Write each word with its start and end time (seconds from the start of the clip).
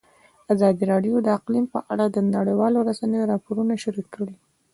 ازادي 0.53 0.83
راډیو 0.91 1.15
د 1.21 1.27
اقلیم 1.37 1.65
په 1.73 1.79
اړه 1.91 2.05
د 2.09 2.17
نړیوالو 2.35 2.79
رسنیو 2.89 3.29
راپورونه 3.31 3.73
شریک 3.83 4.07
کړي. 4.15 4.35